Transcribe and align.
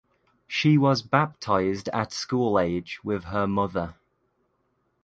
She 0.47 0.79
was 0.79 1.03
baptised 1.03 1.87
at 1.89 2.11
school 2.11 2.59
age 2.59 3.03
with 3.03 3.25
her 3.25 3.45
mother. 3.45 3.93